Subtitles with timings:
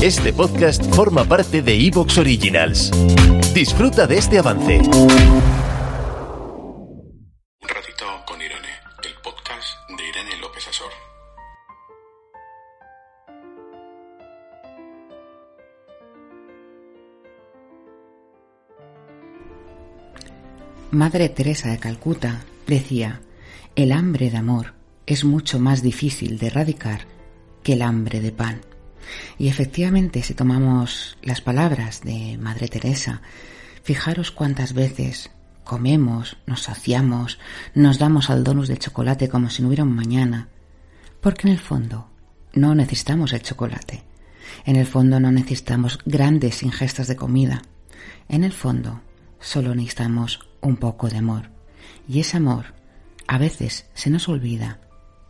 [0.00, 2.92] Este podcast forma parte de Evox Originals.
[3.52, 4.78] Disfruta de este avance.
[4.78, 4.88] Un
[7.68, 8.68] ratito con Irene,
[9.02, 10.92] el podcast de Irene López Asor.
[20.92, 23.20] Madre Teresa de Calcuta decía,
[23.74, 24.74] el hambre de amor
[25.06, 27.00] es mucho más difícil de erradicar
[27.64, 28.60] que el hambre de pan.
[29.38, 33.22] Y efectivamente, si tomamos las palabras de Madre Teresa,
[33.82, 35.30] fijaros cuántas veces
[35.64, 37.38] comemos, nos saciamos,
[37.74, 40.48] nos damos al donus de chocolate como si no hubiera un mañana,
[41.20, 42.10] porque en el fondo
[42.54, 44.04] no necesitamos el chocolate.
[44.64, 47.62] En el fondo no necesitamos grandes ingestas de comida.
[48.28, 49.02] En el fondo
[49.40, 51.50] solo necesitamos un poco de amor.
[52.08, 52.74] Y ese amor
[53.26, 54.80] a veces se nos olvida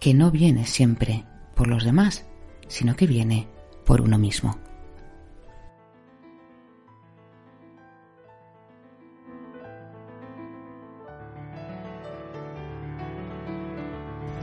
[0.00, 2.26] que no viene siempre por los demás,
[2.68, 3.48] sino que viene
[3.86, 4.58] por uno mismo.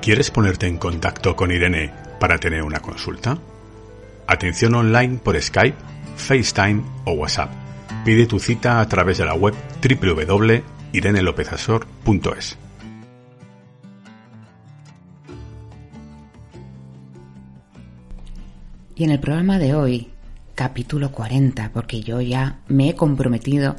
[0.00, 3.38] ¿Quieres ponerte en contacto con Irene para tener una consulta?
[4.26, 5.78] Atención online por Skype,
[6.16, 7.50] FaceTime o WhatsApp.
[8.04, 12.63] Pide tu cita a través de la web www.irenelopezasor.es.
[18.96, 20.10] Y en el programa de hoy,
[20.54, 23.74] capítulo 40, porque yo ya me he comprometido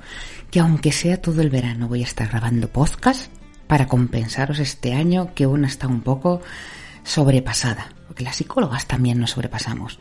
[0.51, 3.31] que aunque sea todo el verano voy a estar grabando podcast
[3.65, 6.41] para compensaros este año que aún está un poco
[7.05, 9.99] sobrepasada, porque las psicólogas también nos sobrepasamos.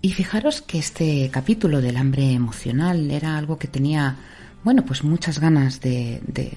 [0.00, 4.14] Y fijaros que este capítulo del hambre emocional era algo que tenía,
[4.62, 6.56] bueno, pues muchas ganas de, de,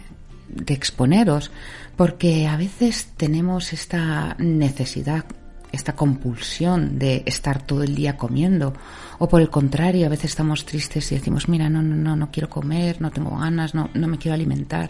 [0.50, 1.50] de exponeros,
[1.98, 5.26] porque a veces tenemos esta necesidad
[5.72, 8.74] esta compulsión de estar todo el día comiendo
[9.20, 12.32] o por el contrario a veces estamos tristes y decimos mira no no no no
[12.32, 14.90] quiero comer no tengo ganas no no me quiero alimentar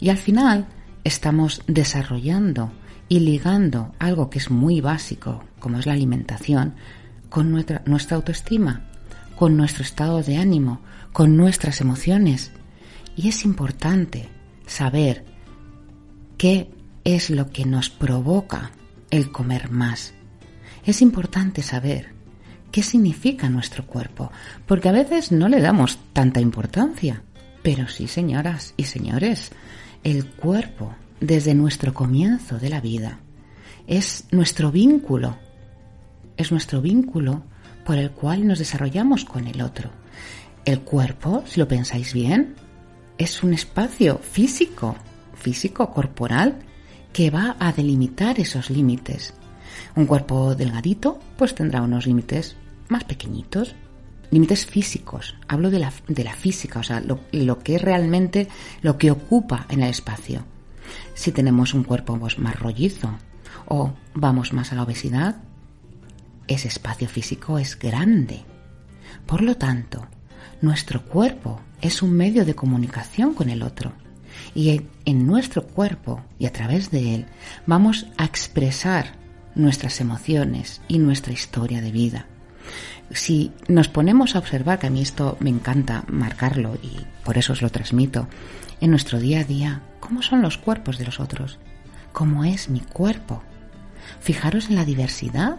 [0.00, 0.66] y al final
[1.04, 2.72] estamos desarrollando
[3.08, 6.74] y ligando algo que es muy básico como es la alimentación
[7.28, 8.82] con nuestra nuestra autoestima
[9.36, 10.80] con nuestro estado de ánimo
[11.12, 12.52] con nuestras emociones.
[13.16, 14.28] Y es importante
[14.66, 15.24] saber
[16.38, 16.70] qué
[17.04, 18.72] es lo que nos provoca
[19.10, 20.14] el comer más.
[20.84, 22.14] Es importante saber
[22.70, 24.30] qué significa nuestro cuerpo,
[24.66, 27.22] porque a veces no le damos tanta importancia.
[27.62, 29.50] Pero sí, señoras y señores,
[30.02, 33.20] el cuerpo, desde nuestro comienzo de la vida,
[33.86, 35.36] es nuestro vínculo,
[36.36, 37.42] es nuestro vínculo
[37.84, 39.90] por el cual nos desarrollamos con el otro.
[40.64, 42.54] El cuerpo, si lo pensáis bien,
[43.18, 44.96] es un espacio físico,
[45.34, 46.60] físico, corporal,
[47.12, 49.34] que va a delimitar esos límites.
[49.96, 52.56] Un cuerpo delgadito pues tendrá unos límites
[52.88, 53.74] más pequeñitos,
[54.30, 55.36] límites físicos.
[55.48, 58.48] Hablo de la, de la física, o sea, lo, que es realmente
[58.82, 60.44] lo que ocupa en el espacio.
[61.14, 63.10] Si tenemos un cuerpo pues, más rollizo
[63.66, 65.36] o vamos más a la obesidad,
[66.48, 68.44] ese espacio físico es grande.
[69.26, 70.06] Por lo tanto,
[70.62, 73.92] nuestro cuerpo es un medio de comunicación con el otro
[74.54, 77.26] y en nuestro cuerpo y a través de él
[77.66, 79.12] vamos a expresar
[79.54, 82.26] nuestras emociones y nuestra historia de vida.
[83.12, 87.52] Si nos ponemos a observar, que a mí esto me encanta marcarlo y por eso
[87.52, 88.28] os lo transmito,
[88.80, 91.58] en nuestro día a día, ¿cómo son los cuerpos de los otros?
[92.12, 93.42] ¿Cómo es mi cuerpo?
[94.20, 95.56] Fijaros en la diversidad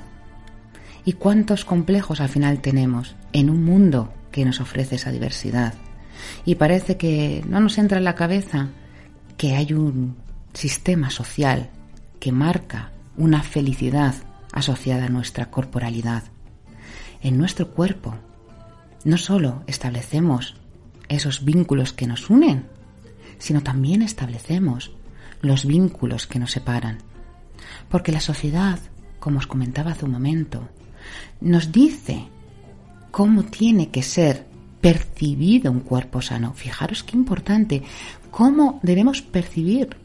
[1.06, 5.74] y cuántos complejos al final tenemos en un mundo que nos ofrece esa diversidad.
[6.46, 8.70] Y parece que no nos entra en la cabeza
[9.38, 10.16] que hay un
[10.54, 11.70] sistema social
[12.20, 14.16] que marca una felicidad
[14.52, 16.24] asociada a nuestra corporalidad.
[17.22, 18.16] En nuestro cuerpo
[19.04, 20.56] no solo establecemos
[21.10, 22.68] esos vínculos que nos unen,
[23.40, 24.92] sino también establecemos
[25.42, 27.00] los vínculos que nos separan.
[27.90, 28.80] Porque la sociedad,
[29.20, 30.70] como os comentaba hace un momento,
[31.40, 32.28] nos dice
[33.10, 34.46] cómo tiene que ser
[34.82, 36.54] percibido un cuerpo sano.
[36.54, 37.84] Fijaros qué importante,
[38.32, 39.96] cómo debemos percibir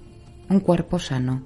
[0.48, 1.42] un cuerpo sano.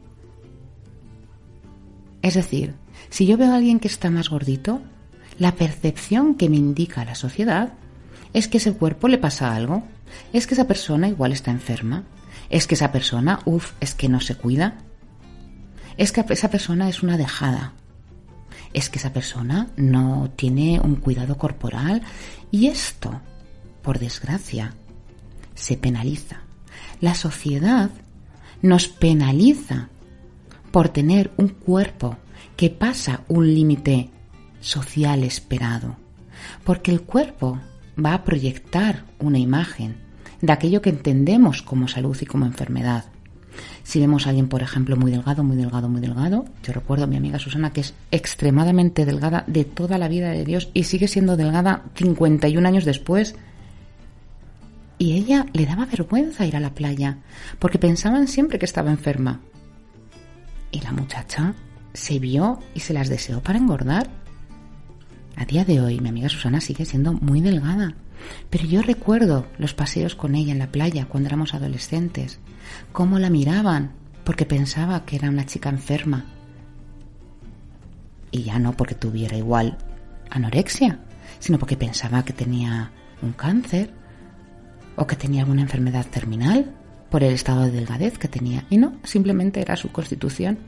[2.22, 2.74] Es decir,
[3.08, 4.82] si yo veo a alguien que está más gordito,
[5.38, 7.72] la percepción que me indica la sociedad
[8.34, 9.82] es que ese cuerpo le pasa algo,
[10.32, 12.04] es que esa persona igual está enferma,
[12.50, 14.78] es que esa persona, uff, es que no se cuida,
[15.96, 17.72] es que esa persona es una dejada,
[18.72, 22.02] es que esa persona no tiene un cuidado corporal
[22.50, 23.20] y esto,
[23.82, 24.75] por desgracia,
[25.55, 26.40] se penaliza.
[27.00, 27.90] La sociedad
[28.62, 29.88] nos penaliza
[30.70, 32.17] por tener un cuerpo
[32.56, 34.11] que pasa un límite
[34.61, 35.96] social esperado.
[36.64, 37.58] Porque el cuerpo
[38.02, 39.96] va a proyectar una imagen
[40.40, 43.05] de aquello que entendemos como salud y como enfermedad.
[43.82, 47.06] Si vemos a alguien, por ejemplo, muy delgado, muy delgado, muy delgado, yo recuerdo a
[47.06, 51.08] mi amiga Susana que es extremadamente delgada de toda la vida de Dios y sigue
[51.08, 53.35] siendo delgada 51 años después.
[54.99, 57.19] Y ella le daba vergüenza ir a la playa
[57.58, 59.41] porque pensaban siempre que estaba enferma.
[60.70, 61.55] Y la muchacha
[61.93, 64.08] se vio y se las deseó para engordar.
[65.37, 67.94] A día de hoy mi amiga Susana sigue siendo muy delgada,
[68.50, 72.38] pero yo recuerdo los paseos con ella en la playa cuando éramos adolescentes,
[72.93, 73.93] cómo la miraban
[74.25, 76.25] porque pensaba que era una chica enferma.
[78.31, 79.78] Y ya no porque tuviera igual
[80.31, 81.00] anorexia,
[81.38, 83.93] sino porque pensaba que tenía un cáncer
[84.96, 86.75] o que tenía alguna enfermedad terminal
[87.11, 88.66] por el estado de delgadez que tenía.
[88.70, 90.58] Y no, simplemente era su constitución.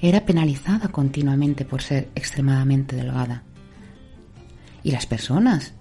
[0.00, 3.42] Era penalizada continuamente por ser extremadamente delgada.
[4.82, 5.74] Y las personas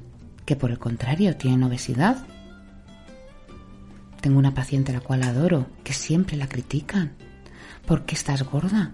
[0.47, 2.25] que por el contrario tienen obesidad.
[4.21, 7.11] Tengo una paciente a la cual adoro, que siempre la critican.
[7.85, 8.94] ¿Por qué estás gorda?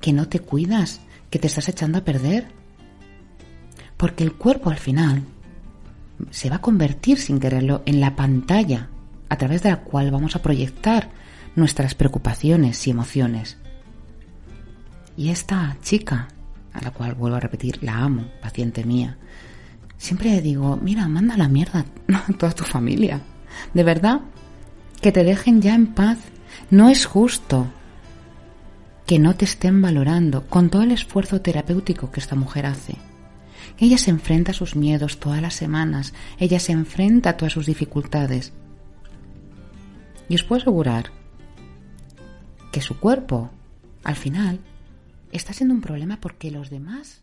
[0.00, 2.48] Que no te cuidas, que te estás echando a perder.
[3.98, 5.22] Porque el cuerpo al final
[6.30, 8.88] se va a convertir sin quererlo en la pantalla
[9.28, 11.10] a través de la cual vamos a proyectar
[11.56, 13.58] nuestras preocupaciones y emociones.
[15.14, 16.28] Y esta chica,
[16.72, 19.18] a la cual vuelvo a repetir, la amo, paciente mía,
[19.98, 23.20] siempre le digo, mira, manda la mierda a toda tu familia.
[23.74, 24.20] De verdad,
[25.02, 26.18] que te dejen ya en paz.
[26.70, 27.66] No es justo
[29.06, 32.96] que no te estén valorando con todo el esfuerzo terapéutico que esta mujer hace.
[33.78, 37.66] Ella se enfrenta a sus miedos todas las semanas, ella se enfrenta a todas sus
[37.66, 38.52] dificultades.
[40.28, 41.10] Y os puedo asegurar
[42.72, 43.50] que su cuerpo,
[44.04, 44.60] al final,
[45.32, 47.22] está siendo un problema porque los demás